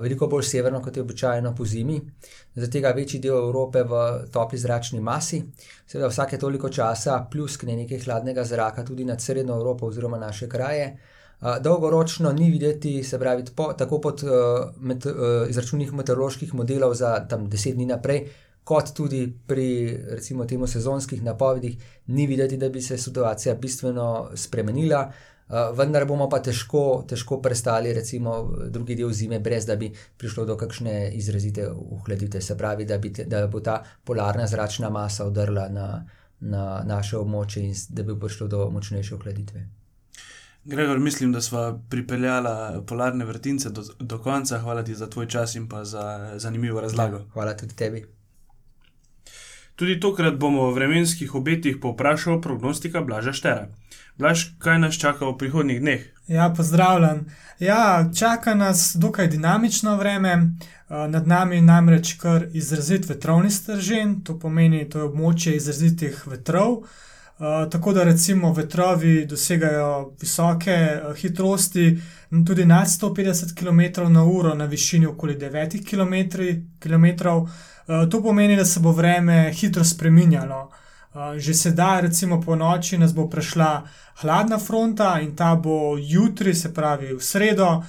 veliko 0.00 0.26
bolj 0.26 0.42
severno, 0.42 0.80
kot 0.82 0.96
je 0.96 1.02
običajno 1.02 1.54
po 1.54 1.64
zimi, 1.64 2.00
zaradi 2.54 2.72
tega 2.72 2.92
večji 2.96 3.20
del 3.20 3.36
Evrope 3.36 3.82
v 3.82 4.02
topli 4.32 4.58
zračni 4.58 5.00
masi. 5.00 5.42
Seveda, 5.86 6.08
vsake 6.08 6.38
toliko 6.38 6.68
časa 6.68 7.18
pluskne 7.30 7.76
nekaj 7.76 8.04
hladnega 8.06 8.44
zraka 8.44 8.84
tudi 8.84 9.04
nad 9.04 9.20
srednjo 9.20 9.56
Evropo 9.56 9.86
oziroma 9.86 10.18
naše 10.18 10.48
kraje. 10.48 10.96
Uh, 11.40 11.58
dolgoročno 11.62 12.32
ni 12.32 12.50
videti, 12.50 13.02
se 13.04 13.18
pravi, 13.18 13.44
po, 13.56 13.72
tako 13.72 14.00
pod 14.00 14.22
uh, 14.22 14.30
met, 14.80 15.06
uh, 15.06 15.46
izračunih 15.48 15.92
meteoroloških 15.92 16.54
modelov 16.54 16.94
za 16.94 17.14
tam 17.28 17.48
deset 17.50 17.74
dni 17.74 17.86
naprej. 17.86 18.26
Kot 18.64 18.90
tudi 18.96 19.22
pri, 19.46 19.96
recimo, 20.10 20.44
temu 20.44 20.66
sezonskih 20.66 21.22
napovedih, 21.22 21.76
ni 22.06 22.26
videti, 22.26 22.56
da 22.56 22.68
bi 22.68 22.82
se 22.82 22.98
situacija 22.98 23.54
bistveno 23.54 24.30
spremenila. 24.34 25.06
Uh, 25.08 25.37
Uh, 25.48 25.76
vendar 25.78 26.04
bomo 26.04 26.28
pa 26.28 26.42
težko, 26.44 27.04
težko 27.08 27.40
prestali, 27.40 27.92
recimo, 27.96 28.34
drugi 28.68 28.94
del 28.94 29.12
zime, 29.16 29.38
brez 29.40 29.64
da 29.66 29.76
bi 29.76 29.88
prišlo 30.16 30.44
do 30.44 30.56
kakšne 30.56 31.10
izrazite 31.16 31.70
uhladitve. 31.72 32.40
Se 32.40 32.56
pravi, 32.56 32.84
da, 32.84 32.98
bi 32.98 33.12
te, 33.12 33.24
da 33.24 33.46
bo 33.46 33.60
ta 33.60 33.80
polarna 34.04 34.46
zračna 34.46 34.90
masa 34.90 35.24
udrla 35.24 35.68
na, 35.72 35.88
na 36.40 36.82
naše 36.84 37.16
območje 37.16 37.64
in 37.64 37.74
da 37.88 38.04
bi 38.04 38.18
prišlo 38.20 38.48
do 38.48 38.68
močnejše 38.70 39.14
uhladitve. 39.14 39.64
Gregor, 40.68 40.98
mislim, 40.98 41.32
da 41.32 41.40
smo 41.40 41.84
pripeljali 41.90 42.84
polarne 42.86 43.24
vrtince 43.24 43.70
do, 43.70 43.84
do 44.00 44.18
konca. 44.18 44.58
Hvala 44.58 44.84
ti 44.84 44.94
za 44.94 45.08
tvoj 45.10 45.28
čas 45.28 45.54
in 45.54 45.68
pa 45.68 45.84
za 45.84 46.32
zanimivo 46.36 46.80
razlago. 46.80 47.16
Ja, 47.16 47.24
hvala 47.32 47.56
tudi 47.56 47.76
tebi. 47.76 48.04
Tudi 49.78 50.00
tokrat 50.00 50.34
bomo 50.34 50.70
v 50.70 50.74
vremenskih 50.74 51.34
obetih 51.34 51.76
povprašali 51.78 52.40
prognostika 52.42 53.00
Blaža 53.00 53.32
Štera. 53.32 53.68
Blaž, 54.18 54.48
kaj 54.58 54.78
nas 54.82 54.98
čaka 54.98 55.28
v 55.28 55.36
prihodnjih 55.38 55.78
dneh? 55.80 56.06
Ja, 56.26 56.48
pozdravljen. 56.50 57.20
Ja, 57.62 58.10
čaka 58.18 58.54
nas 58.58 58.96
dokaj 58.98 59.28
dinamično 59.30 59.94
vreme, 59.96 60.32
eh, 60.34 61.08
nad 61.08 61.26
nami 61.26 61.56
je 61.56 61.62
namreč 61.62 62.16
kar 62.18 62.48
izrazit 62.52 63.06
vetrovni 63.08 63.50
stržen, 63.50 64.24
to 64.24 64.38
pomeni, 64.38 64.88
to 64.90 64.98
je 64.98 65.04
območje 65.04 65.54
izrazitih 65.56 66.26
vetrov. 66.26 66.82
Uh, 67.38 67.70
tako 67.70 67.92
da 67.92 68.02
recimo 68.04 68.52
vetrovi 68.52 69.26
dosegajo 69.26 70.14
visoke 70.20 70.74
uh, 70.74 71.14
hitrosti, 71.16 71.98
tudi 72.46 72.64
nad 72.64 72.86
150 72.86 73.54
km/h 73.54 74.54
na 74.54 74.64
višini 74.64 75.06
okoli 75.06 75.36
9 75.36 75.84
km. 76.80 77.28
Uh, 77.28 78.10
to 78.10 78.22
pomeni, 78.22 78.56
da 78.56 78.64
se 78.64 78.80
bo 78.80 78.92
vreme 78.92 79.52
hitro 79.52 79.84
spreminjalo. 79.84 80.70
Uh, 81.14 81.38
že 81.38 81.54
sedaj, 81.54 82.00
recimo 82.00 82.40
po 82.40 82.56
noči, 82.56 82.98
nas 82.98 83.14
bo 83.14 83.28
prešla 83.28 83.82
hladna 84.20 84.58
fronta 84.58 85.20
in 85.20 85.36
ta 85.36 85.54
bo 85.56 85.96
jutri, 85.98 86.54
se 86.54 86.74
pravi 86.74 87.14
v 87.14 87.20
sredo, 87.20 87.68
uh, 87.68 87.84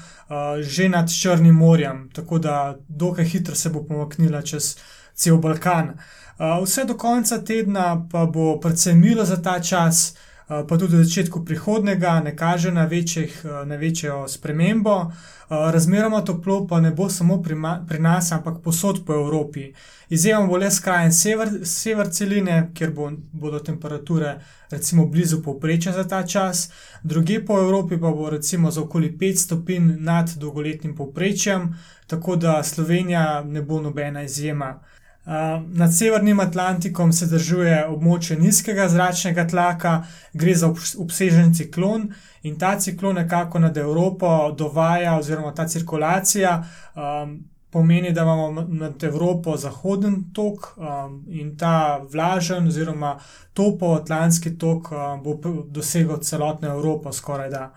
že 0.61 0.89
nad 0.89 1.11
Črnim 1.21 1.55
morjem, 1.55 2.09
tako 2.13 2.39
da 2.39 2.77
dokaj 2.87 3.25
hitro 3.25 3.55
se 3.55 3.69
bo 3.69 3.83
pomaknila 3.83 4.41
čez 4.41 4.77
cel 5.13 5.37
Balkan. 5.37 5.89
Uh, 5.89 6.63
vse 6.63 6.85
do 6.85 6.97
konca 6.97 7.43
tedna 7.43 8.07
pa 8.11 8.25
bo 8.25 8.59
predvsem 8.59 8.99
milo 8.99 9.25
za 9.25 9.41
ta 9.41 9.59
čas, 9.59 10.15
pa 10.49 10.77
tudi 10.77 10.97
v 10.97 11.03
začetku 11.05 11.45
prihodnega, 11.45 12.19
ne 12.25 12.35
kaže 12.35 12.71
na, 12.71 12.85
večjih, 12.85 13.41
uh, 13.45 13.67
na 13.67 13.75
večjo 13.75 14.27
spremembo. 14.27 15.11
Razmeroma 15.49 16.21
toplo 16.21 16.67
pa 16.67 16.79
ne 16.81 16.91
bo 16.91 17.09
samo 17.09 17.41
pri, 17.41 17.55
pri 17.87 17.99
nas, 17.99 18.31
ampak 18.31 18.61
posod 18.63 19.05
po 19.05 19.13
Evropi. 19.13 19.73
Izjemno 20.09 20.47
bo 20.47 20.57
le 20.57 20.71
skrajen 20.71 21.13
sever, 21.13 21.49
sever 21.63 22.11
celine, 22.13 22.69
kjer 22.73 22.91
bo, 22.93 23.11
bodo 23.31 23.59
temperature 23.59 24.35
recimo 24.69 25.05
blizu 25.05 25.41
povprečja 25.43 25.93
za 25.93 26.03
ta 26.07 26.27
čas, 26.27 26.69
druge 27.03 27.45
po 27.45 27.59
Evropi 27.59 27.97
pa 27.97 28.11
bo 28.11 28.29
recimo 28.29 28.71
za 28.71 28.81
okoli 28.81 29.17
5 29.17 29.35
stopinj 29.35 29.95
nad 29.99 30.29
dolgoletnim 30.37 30.95
povprečjem, 30.95 31.75
tako 32.07 32.35
da 32.35 32.63
Slovenija 32.63 33.43
ne 33.43 33.61
bo 33.61 33.81
nobena 33.81 34.23
izjema. 34.23 34.79
Nad 35.25 35.93
Severnim 35.93 36.39
Atlantikom 36.39 37.11
se 37.13 37.25
držuje 37.25 37.83
območje 37.87 38.37
nizkega 38.39 38.87
zračnega 38.89 39.45
tlaka, 39.47 39.91
gre 40.33 40.55
za 40.55 40.71
obsežen 40.97 41.53
ciklon 41.53 42.07
in 42.43 42.57
ta 42.59 42.79
ciklon 42.79 43.15
nekako 43.15 43.59
nad 43.59 43.77
Evropo 43.77 44.51
dovaja, 44.57 45.17
oziroma 45.19 45.53
ta 45.53 45.67
cirkulacija 45.67 46.63
um, 46.95 47.37
pomeni, 47.69 48.11
da 48.11 48.21
imamo 48.21 48.65
nad 48.67 49.03
Evropo 49.03 49.57
zahoden 49.57 50.23
tok 50.33 50.73
um, 50.77 51.23
in 51.27 51.57
ta 51.57 52.01
vlažen, 52.11 52.67
oziroma 52.67 53.19
topo-atlantski 53.53 54.57
tok 54.57 54.91
um, 54.91 55.23
bo 55.23 55.37
dosegel 55.65 56.17
celotno 56.23 56.67
Evropo, 56.67 57.13
skoraj 57.13 57.49
da. 57.49 57.71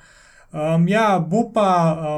Um, 0.53 0.89
ja, 0.89 1.19
bo 1.19 1.47
pa, 1.53 1.69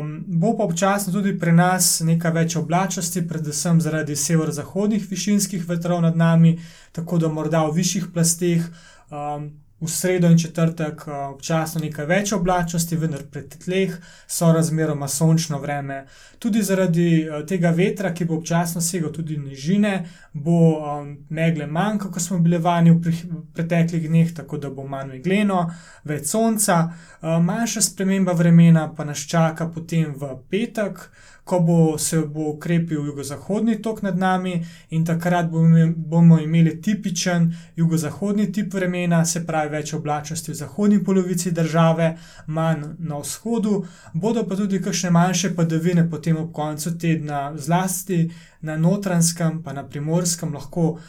um, 0.00 0.24
bo 0.26 0.56
pa 0.56 0.64
občasno 0.64 1.12
tudi 1.12 1.36
pri 1.38 1.52
nas 1.54 2.00
nekaj 2.02 2.32
več 2.34 2.56
oblačnosti, 2.58 3.22
predvsem 3.30 3.78
zaradi 3.80 4.16
severozahodnih 4.18 5.06
višinskih 5.10 5.68
vetrov 5.68 6.02
nad 6.02 6.16
nami, 6.18 6.56
tako 6.92 7.18
da 7.22 7.30
morda 7.30 7.62
v 7.68 7.76
višjih 7.78 8.10
plasteh. 8.14 8.66
Um, 9.10 9.63
v 9.80 9.88
sredo 9.88 10.28
in 10.30 10.38
četrtek 10.38 11.06
uh, 11.06 11.14
občasno 11.34 11.80
nekaj 11.80 12.06
več 12.06 12.32
oblačnosti, 12.32 12.96
vendar 12.96 13.24
pred 13.30 13.56
tleh 13.64 13.96
so 14.26 14.52
razmeroma 14.52 15.08
sončno 15.08 15.58
vreme. 15.60 16.04
Tudi 16.38 16.62
zaradi 16.62 17.08
uh, 17.28 17.42
tega 17.46 17.70
vetra, 17.74 18.14
ki 18.14 18.24
bo 18.24 18.38
občasno 18.38 18.80
segel 18.80 19.12
tudi 19.12 19.36
nižine, 19.36 19.94
bo 20.32 20.60
um, 20.78 21.10
megle 21.28 21.66
manj, 21.66 21.98
kot 22.06 22.22
smo 22.22 22.38
bili 22.38 22.58
vani 22.58 22.94
v 22.94 23.14
preteklih 23.54 24.08
dneh, 24.08 24.32
tako 24.34 24.62
da 24.62 24.70
bo 24.70 24.86
manj 24.86 25.16
megleno, 25.18 25.66
več 26.04 26.30
sonca. 26.30 26.80
Manjša 27.24 27.80
sprememba 27.80 28.32
vremena 28.36 28.88
pa 28.96 29.04
nas 29.04 29.22
čaka 29.28 29.68
potem 29.72 30.12
v 30.16 30.34
petek 30.50 31.00
ko 31.44 31.60
bo 31.60 31.98
se 31.98 32.18
bo 32.18 32.48
ukrepil 32.50 33.06
jugozahodni 33.06 33.82
tok 33.82 34.02
nad 34.02 34.18
nami 34.18 34.64
in 34.90 35.04
takrat 35.04 35.50
bomo 35.96 36.38
imeli 36.40 36.82
tipičen 36.82 37.54
jugozahodni 37.76 38.52
tip 38.52 38.74
vremena, 38.74 39.24
se 39.24 39.44
pravi 39.46 39.70
več 39.76 39.92
oblačnosti 39.94 40.52
v 40.52 40.54
zahodni 40.54 41.04
polovici 41.04 41.50
države, 41.50 42.16
manj 42.46 42.84
na 42.98 43.18
vzhodu, 43.20 43.84
bodo 44.14 44.46
pa 44.48 44.56
tudi 44.56 44.80
kakšne 44.82 45.10
manjše 45.10 45.54
padavine 45.56 46.08
potem 46.10 46.36
ob 46.36 46.52
koncu 46.52 46.98
tedna, 46.98 47.52
zlasti 47.56 48.30
na 48.60 48.76
notranskem, 48.76 49.62
pa 49.62 49.72
na 49.72 49.84
primorskem 49.84 50.54
lahko 50.54 50.90
uh, 50.90 51.00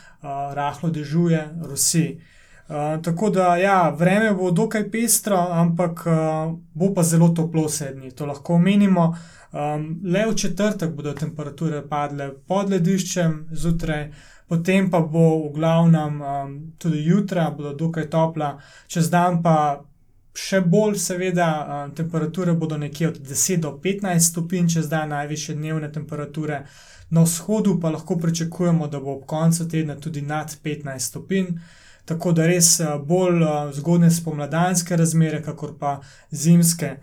rahlo 0.54 0.90
dežuje 0.90 1.48
Rusi. 1.64 2.35
Uh, 2.68 3.04
tako 3.04 3.30
da, 3.30 3.58
ja, 3.58 3.90
vreme 3.90 4.34
bo 4.34 4.52
dokaj 4.52 4.92
pestro, 4.92 5.38
ampak 5.38 6.06
uh, 6.06 6.54
bo 6.74 6.94
pa 6.94 7.04
zelo 7.04 7.30
toplo 7.30 7.70
sedmi, 7.70 8.12
to 8.12 8.26
lahko 8.26 8.54
omenimo. 8.54 9.16
Um, 9.52 10.02
le 10.04 10.26
v 10.26 10.36
četrtek 10.36 10.96
bodo 10.96 11.14
temperature 11.14 11.84
padle 11.90 12.32
pod 12.48 12.70
lediščem 12.70 13.36
zjutraj, 13.52 14.10
potem 14.48 14.90
pa 14.92 15.00
bo 15.00 15.28
v 15.44 15.52
glavnem 15.54 16.22
um, 16.22 16.58
tudi 16.78 17.04
jutra, 17.06 17.52
bodo 17.52 17.74
dokaj 17.74 18.10
topla, 18.10 18.56
čez 18.88 19.12
dan 19.14 19.44
pa 19.44 19.86
še 20.34 20.64
bolj, 20.66 20.98
seveda, 21.00 21.52
um, 21.62 21.96
temperature 21.96 22.58
bodo 22.58 22.82
nekje 22.82 23.14
od 23.14 23.22
10 23.30 23.62
do 23.62 23.78
15 23.84 24.20
stopinj, 24.32 24.74
čez 24.74 24.90
dan 24.90 25.14
najviše 25.14 25.54
dnevne 25.54 25.92
temperature. 25.92 26.64
Na 27.10 27.22
vzhodu 27.24 27.78
pa 27.80 27.94
lahko 27.94 28.18
pričakujemo, 28.18 28.88
da 28.88 29.00
bo 29.00 29.20
ob 29.20 29.26
koncu 29.30 29.70
tedna 29.70 29.96
tudi 29.96 30.22
nad 30.22 30.58
15 30.64 31.00
stopinj. 31.00 31.58
Tako 32.06 32.32
da 32.32 32.46
res 32.48 32.80
uh, 32.80 32.96
bolj 33.02 33.42
uh, 33.42 33.74
zgodne 33.74 34.12
spomladanske 34.12 34.98
razmere, 34.98 35.42
kakor 35.44 35.74
pa 35.80 36.00
zimske. 36.32 36.96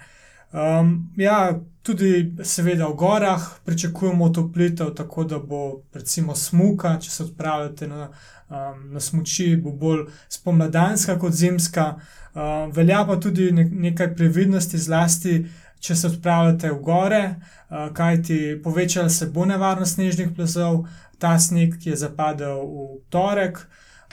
Um, 0.53 1.13
ja, 1.17 1.61
tudi, 1.83 2.35
seveda, 2.45 2.87
v 2.87 2.95
gorah 2.95 3.43
pričakujemo 3.65 4.29
toplitev, 4.29 4.95
tako 4.95 5.25
da 5.25 5.39
bo, 5.39 5.81
recimo, 5.95 6.35
smuka, 6.35 6.99
če 7.01 7.11
se 7.11 7.23
odpravljate 7.25 7.89
na, 7.89 8.11
um, 8.49 8.93
na 8.93 9.01
smoči, 9.01 9.57
bo 9.57 9.73
bolj 9.73 10.05
spomladanska 10.29 11.19
kot 11.19 11.33
zimska. 11.33 11.95
Um, 12.35 12.71
velja 12.73 13.03
pa 13.09 13.17
tudi 13.21 13.51
ne, 13.53 13.65
nekaj 13.65 14.15
previdnosti, 14.17 14.79
zlasti, 14.79 15.39
če 15.81 15.97
se 15.97 16.07
odpravljate 16.13 16.71
v 16.71 16.81
gore, 16.85 17.23
uh, 17.33 17.89
kajti 17.97 18.61
povečala 18.65 19.09
se 19.09 19.27
bo 19.27 19.49
nevarnost 19.49 19.97
snežnih 19.97 20.31
plazov, 20.37 20.85
ta 21.19 21.39
sneg, 21.39 21.79
ki 21.81 21.91
je 21.91 21.97
zapadel 21.97 22.61
v 22.61 22.87
torek 23.11 23.65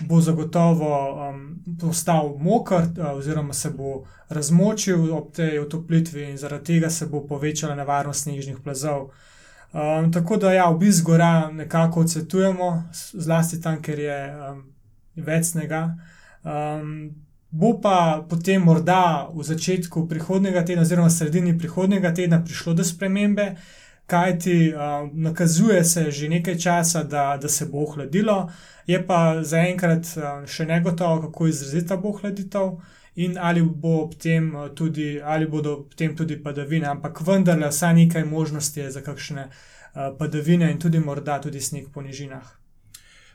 bo 0.08 0.22
zagotovo 0.22 1.30
um, 1.30 1.42
postal 1.82 2.36
moker, 2.40 2.84
uh, 2.98 3.18
oziroma 3.18 3.54
se 3.54 3.70
bo 3.70 4.04
razmočil 4.30 5.14
ob 5.14 5.32
tej 5.34 5.60
otoplitvi, 5.60 6.30
in 6.30 6.38
zaradi 6.38 6.74
tega 6.74 6.90
se 6.90 7.06
bo 7.06 7.24
povečala 7.28 7.76
nevarnost 7.76 8.24
snežnih 8.24 8.58
plazov. 8.64 9.10
Um, 9.74 10.12
tako 10.12 10.38
da, 10.38 10.54
ja, 10.54 10.70
obisk 10.70 11.06
gora 11.06 11.52
nekako 11.52 12.00
odsvetujemo, 12.00 12.84
zlasti 13.14 13.62
tam, 13.62 13.82
ker 13.82 14.00
je 14.00 14.20
um, 14.52 14.64
več 15.16 15.52
snega. 15.54 15.96
Um, 16.44 17.12
bo 17.52 17.74
pa 17.82 18.26
potem 18.30 18.62
morda 18.62 19.30
v 19.34 19.44
začetku 19.44 20.08
prihodnega 20.08 20.66
tedna, 20.66 20.86
oziroma 20.86 21.10
sredini 21.10 21.58
prihodnega 21.58 22.14
tedna, 22.14 22.44
prišlo 22.46 22.74
do 22.74 22.84
spremembe, 22.84 23.56
kajti 24.10 24.74
uh, 24.74 25.10
nakazuje 25.14 25.84
se 25.86 26.12
že 26.12 26.30
nekaj 26.30 26.58
časa, 26.58 27.04
da, 27.04 27.38
da 27.42 27.50
se 27.50 27.66
bo 27.66 27.84
ohladilo, 27.84 28.52
je 28.88 29.00
pa 29.08 29.44
zaenkrat 29.44 30.06
uh, 30.18 30.46
še 30.50 30.66
ne 30.66 30.82
gotovo, 30.82 31.22
kako 31.28 31.48
izrazita 31.48 31.98
bo 31.98 32.10
ohladitev 32.10 32.78
in 33.16 33.38
ali, 33.38 33.62
bo 33.62 34.10
tem 34.22 34.54
tudi, 34.76 35.22
ali 35.24 35.48
bodo 35.48 35.84
potem 35.90 36.16
tudi 36.16 36.40
padavine, 36.44 36.88
ampak 36.88 37.22
vendarle, 37.28 37.70
vsaj 37.70 37.94
nekaj 37.94 38.26
možnosti 38.26 38.80
je 38.80 38.92
za 38.92 39.02
kakšne 39.02 39.50
uh, 39.50 40.10
padavine 40.18 40.72
in 40.72 40.80
tudi 40.80 41.00
morda 41.00 41.42
tudi 41.42 41.62
sneg 41.62 41.92
po 41.94 42.02
nižinah. 42.02 42.59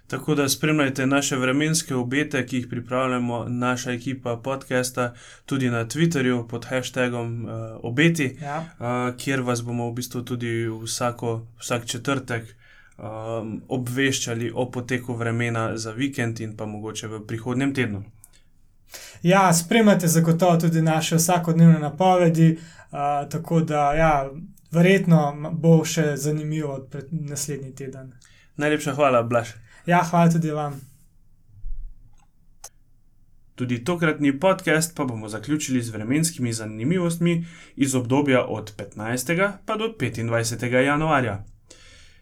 Tako 0.06 0.34
da 0.34 0.48
spremljajte 0.48 1.06
naše 1.06 1.36
vremenske 1.36 1.94
obete, 1.94 2.46
ki 2.46 2.56
jih 2.56 2.66
pripravljamo, 2.70 3.44
naša 3.48 3.92
ekipa 3.92 4.36
podcasta, 4.36 5.14
tudi 5.46 5.70
na 5.70 5.86
Twitterju 5.86 6.48
pod 6.48 6.64
hashtagom 6.64 7.44
uh, 7.44 7.50
obeti, 7.82 8.36
ja. 8.42 8.58
uh, 8.58 9.16
kjer 9.16 9.40
vas 9.40 9.62
bomo 9.62 9.90
v 9.90 9.94
bistvu 9.94 10.22
tudi 10.22 10.68
vsako, 10.82 11.46
vsak 11.58 11.86
četrtek 11.86 12.44
um, 12.98 13.62
obveščali 13.68 14.52
o 14.54 14.70
poteku 14.70 15.14
vremena 15.14 15.76
za 15.76 15.92
vikend 15.92 16.40
in 16.40 16.56
pa 16.56 16.66
mogoče 16.66 17.08
v 17.08 17.26
prihodnjem 17.26 17.74
tednu. 17.74 18.04
Ja, 19.22 19.52
spremljate 19.52 20.08
zagotovo 20.08 20.56
tudi 20.56 20.82
naše 20.82 21.16
vsakodnevne 21.16 21.78
napovedi, 21.78 22.58
uh, 22.58 22.98
tako 23.30 23.60
da 23.60 23.92
ja, 23.94 24.30
verjetno 24.70 25.50
bo 25.52 25.84
še 25.84 26.16
zanimivo 26.16 26.88
naslednji 27.10 27.74
teden. 27.74 28.12
Najlepša 28.56 28.94
hvala, 28.94 29.22
Blaž. 29.22 29.63
Ja, 29.86 30.02
hvala 30.10 30.30
tudi 30.30 30.50
vam. 30.50 30.80
Tudi 33.54 33.84
tokratni 33.84 34.40
podcast 34.40 34.96
pa 34.96 35.04
bomo 35.04 35.28
zaključili 35.28 35.82
z 35.82 35.90
vremenskimi 35.90 36.52
zanimivostmi 36.52 37.46
iz 37.76 37.94
obdobja 37.94 38.44
od 38.44 38.72
15. 38.76 39.52
pa 39.66 39.76
do 39.76 39.84
25. 40.00 40.78
januarja. 40.80 41.44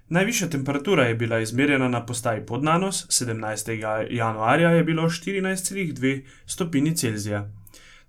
Najvišja 0.08 0.48
temperatura 0.48 1.04
je 1.04 1.14
bila 1.14 1.38
izmerjena 1.40 1.88
na 1.88 2.06
postaji 2.06 2.46
Podnanos, 2.46 3.06
17. 3.08 4.06
januarja 4.10 4.70
je 4.70 4.84
bilo 4.84 5.02
14,2 5.02 6.24
stopinji 6.46 6.96
Celzija. 6.96 7.50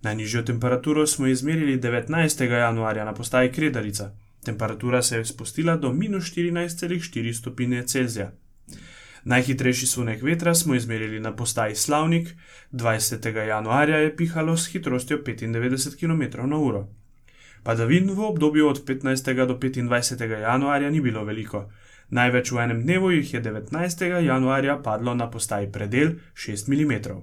Najnižjo 0.01 0.41
temperaturo 0.41 1.07
smo 1.07 1.27
izmerili 1.27 1.79
19. 1.79 2.43
januarja 2.43 3.05
na 3.05 3.13
postaji 3.13 3.51
Kredarica. 3.51 4.11
Temperatura 4.45 5.01
se 5.01 5.17
je 5.17 5.25
spustila 5.25 5.75
do 5.75 5.93
minus 5.93 6.23
14,4 6.23 7.33
stopinje 7.33 7.83
Celzija. 7.87 8.31
Najhitrejši 9.23 9.87
sunek 9.87 10.23
vetra 10.23 10.55
smo 10.55 10.75
izmerili 10.75 11.19
na 11.19 11.35
postaji 11.35 11.75
Slavnik, 11.75 12.35
20. 12.71 13.45
januarja 13.47 13.97
je 13.97 14.15
pihalo 14.15 14.57
s 14.57 14.67
hitrostjo 14.67 15.17
95 15.17 15.99
km/h. 15.99 16.83
Padavin 17.63 18.11
v 18.11 18.19
obdobju 18.19 18.67
od 18.67 18.85
15. 18.85 19.45
do 19.45 19.55
25. 19.55 20.39
januarja 20.39 20.89
ni 20.89 21.01
bilo 21.01 21.23
veliko. 21.23 21.69
Največ 22.09 22.51
v 22.51 22.57
enem 22.57 22.81
dnevu 22.81 23.11
jih 23.11 23.33
je 23.33 23.41
19. 23.41 24.03
januarja 24.25 24.77
padlo 24.83 25.15
na 25.15 25.29
postaji 25.31 25.71
predel 25.71 26.11
6 26.35 26.67
mm. 26.67 27.15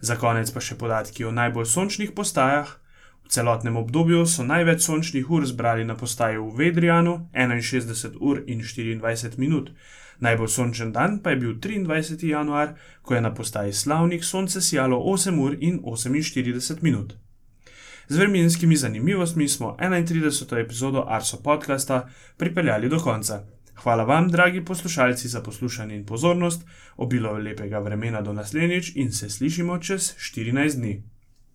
Za 0.00 0.16
konec 0.16 0.50
pa 0.50 0.60
še 0.60 0.78
podatki 0.78 1.24
o 1.24 1.32
najbolj 1.32 1.66
sončnih 1.66 2.12
postajah. 2.12 2.68
V 3.24 3.28
celotnem 3.28 3.76
obdobju 3.76 4.26
so 4.26 4.44
največ 4.44 4.86
sončnih 4.86 5.30
ur 5.30 5.46
zbrali 5.46 5.84
na 5.84 5.96
postaji 5.96 6.38
v 6.38 6.56
Vedrijanu 6.56 7.28
61 7.34 8.16
ur 8.20 8.42
in 8.46 8.60
24 8.60 9.38
minut. 9.38 9.70
Najbolj 10.24 10.48
sončen 10.48 10.92
dan 10.92 11.18
pa 11.22 11.30
je 11.30 11.36
bil 11.36 11.54
23. 11.60 12.26
januar, 12.26 12.74
ko 13.02 13.14
je 13.14 13.20
na 13.20 13.34
postaji 13.34 13.72
Slavnik 13.72 14.24
sonce 14.24 14.60
sijalo 14.60 14.96
8 14.96 15.40
ur 15.40 15.56
in 15.60 15.80
48 15.82 16.82
minut. 16.82 17.14
Z 18.08 18.16
vremenskimi 18.16 18.76
zanimivostmi 18.76 19.48
smo 19.48 19.76
31. 19.80 20.60
epizodo 20.60 21.04
Arso 21.08 21.42
podcasta 21.42 22.08
pripeljali 22.36 22.88
do 22.88 22.98
konca. 22.98 23.44
Hvala 23.74 24.04
vam, 24.04 24.28
dragi 24.28 24.64
poslušalci, 24.64 25.28
za 25.28 25.40
poslušanje 25.42 25.96
in 25.96 26.06
pozornost, 26.06 26.62
obilo 26.96 27.32
lepega 27.32 27.78
vremena 27.78 28.20
do 28.20 28.32
naslednjič 28.32 28.92
in 28.94 29.12
se 29.12 29.30
slišimo 29.30 29.78
čez 29.78 30.14
14 30.16 30.76
dni. 30.76 31.13